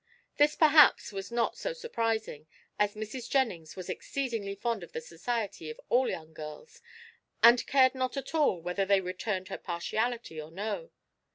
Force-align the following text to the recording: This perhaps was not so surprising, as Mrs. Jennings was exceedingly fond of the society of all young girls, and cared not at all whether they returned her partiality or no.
This 0.37 0.55
perhaps 0.55 1.11
was 1.11 1.31
not 1.31 1.55
so 1.59 1.73
surprising, 1.73 2.47
as 2.79 2.95
Mrs. 2.95 3.29
Jennings 3.29 3.75
was 3.75 3.87
exceedingly 3.87 4.55
fond 4.55 4.81
of 4.81 4.93
the 4.93 4.99
society 4.99 5.69
of 5.69 5.79
all 5.89 6.09
young 6.09 6.33
girls, 6.33 6.81
and 7.43 7.63
cared 7.67 7.93
not 7.93 8.17
at 8.17 8.33
all 8.33 8.59
whether 8.59 8.83
they 8.83 8.99
returned 9.01 9.49
her 9.49 9.59
partiality 9.59 10.41
or 10.41 10.49
no. 10.49 10.89